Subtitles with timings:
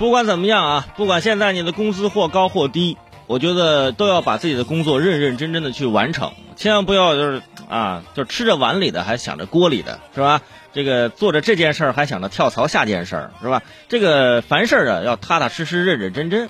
[0.00, 10.40] 不管怎么样啊，不管现在你的工资或高或低，我觉得都要把自己的工作认认真真的去完成，千万不要就是啊，就吃着碗里的还想着锅里的，是吧？
[10.72, 13.62] 这个做着这件事儿还想着跳槽下件事儿，是吧？
[13.90, 16.48] 这个凡事啊要踏踏实实、认认真真。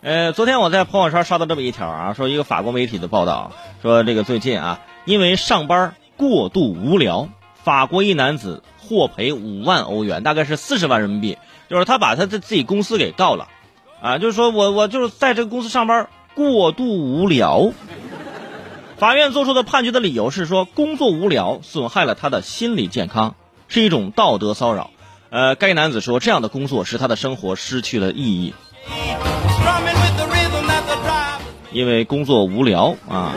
[0.00, 3.52] 呃，昨天我在朋友圈刷到这么一条啊，说一个法国媒体的报道，
[3.82, 7.28] 说这个最近啊，因为上班过度无聊，
[7.62, 11.38] 法国一男子获赔五万欧元，大概是四十万人民币，
[11.68, 13.46] 就是他把他的自己公司给告了，
[14.02, 17.72] 啊，就是说我我就是在这个公司上班过度无聊。
[18.96, 23.36] 法院作出的判决的理由是说，工作无聊损害了他的心理健康。
[23.68, 24.90] 是一种道德骚扰，
[25.30, 28.52] 呃，该男子说这样的工作使他的生活失去了意义，
[31.70, 33.32] 因为工作无聊啊，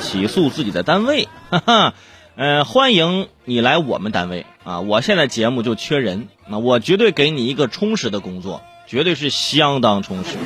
[0.00, 1.94] 起诉自己的单位，哈哈，
[2.36, 10.36] 呃，欢迎你来我们单位啊，我现在节目就缺人，那我绝对给你一个充实的工作，绝对是相当充实。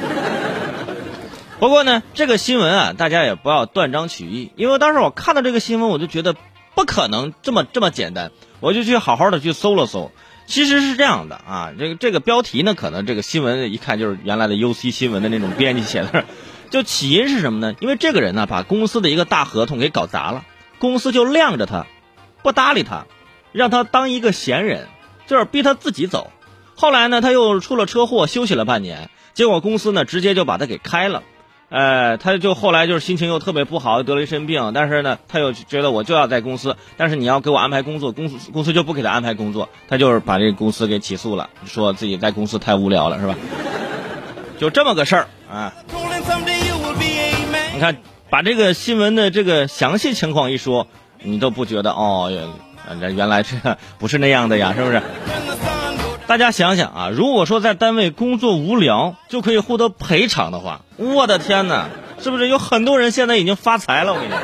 [1.59, 6.37] 不过呢，这个新闻啊，大家也不要断章取义，因为当时我看到这个新闻，我就觉得
[6.77, 8.31] 不可能这么这么简单。
[8.61, 10.13] 我就去好好的去搜了搜，
[10.47, 16.25] 其实是这样的啊，这个这个标题呢，可能这个新闻一看就是原来的 UC 新闻的那种编辑写的，
[16.71, 17.75] 就起因是什么呢？
[17.81, 20.45] 因为这个人呢，把公司的一个大合同给搞砸了，
[20.81, 21.87] 公司就晾着他，
[22.43, 23.07] 不搭理他，
[23.53, 24.89] 让他当一个闲人，
[25.29, 26.33] 就是逼他自己走。
[26.75, 31.23] 后来呢，他又出了车祸，休息了半年，结果公司呢，直接就把他给开了。
[31.69, 34.73] 呃，他就后来就是心情又特别不好，得了一身病。
[34.75, 43.37] 但是呢，他又觉得我就要在公司，但是你要给我安排工作，公司公司就不给他安排工作，他就是把这个公司给起诉了，说自己在公司太无聊了，是吧？
[44.59, 45.73] 就这么个事儿啊。
[47.73, 47.97] 你看，
[48.31, 50.87] 把这个新闻的这个详细情况一说，
[51.21, 52.31] 你都不觉得哦，
[53.01, 53.57] 原原来这
[53.99, 55.03] 不是那样的呀，是不是？
[56.29, 61.89] 大家想想啊，如果说在单位工作无聊就可以获得赔偿的话，我的天哪，
[62.21, 64.15] 是不是有很多人现在已经发财了？
[64.15, 64.39] 我跟你说，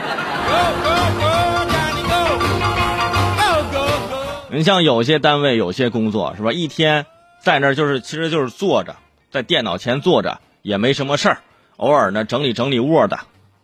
[4.59, 7.07] 你像有些单位有些工作是吧，一天
[7.41, 8.97] 在那儿就是其实就是坐着，
[9.31, 11.39] 在电脑前坐着也没什么事儿，
[11.77, 13.13] 偶尔呢整理整理 Word，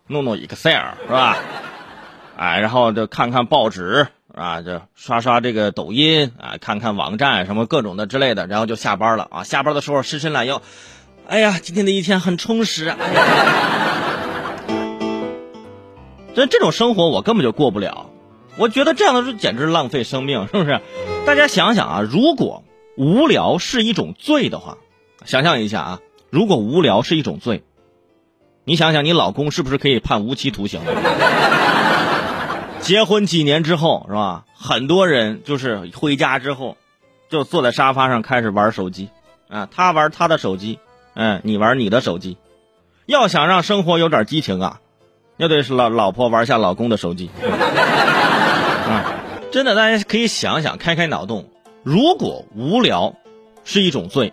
[0.07, 1.37] 弄弄 Excel 是吧？
[2.37, 4.07] 哎，然后就看看报纸。
[4.35, 9.45] 啊，就刷刷这个抖音啊，看看网站什么各种的之类的，然后就下班了啊。
[9.45, 10.63] 下班的时候伸伸懒腰，
[11.29, 12.97] 哎呀，今天的一天很充实啊。
[16.35, 18.09] 这这种生活我根本就过不了，
[18.57, 20.81] 我觉得这样的是简直浪费生命，是不是？
[21.27, 22.65] 大家想想啊，如果
[22.97, 24.79] 无聊是一种罪的话，
[25.27, 27.65] 想象一下啊，如果无聊是一种罪，
[28.65, 30.81] 你想想你老公是不是可以判无期徒刑？
[32.81, 34.45] 结婚几年之后是吧？
[34.55, 36.77] 很多人就是回家之后，
[37.29, 39.09] 就坐在沙发上开始玩手机，
[39.49, 40.79] 啊，他玩他的手机，
[41.15, 42.37] 嗯，你玩你的手机。
[43.07, 44.81] 要想让生活有点激情啊，
[45.39, 47.31] 要得老老婆玩下老公的手机。
[48.89, 49.15] 啊，
[49.51, 51.49] 真的，大家可以想想，开开脑洞，
[51.83, 53.17] 如果无聊
[53.65, 54.33] 是一种罪，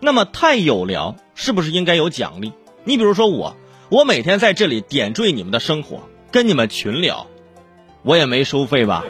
[0.00, 2.54] 那么太有聊是不是应该有奖励？
[2.88, 3.54] 你比如说我，
[3.90, 7.26] 我每天在这里点缀你们的生活，跟你们群聊。
[8.02, 9.04] 我也没收费吧。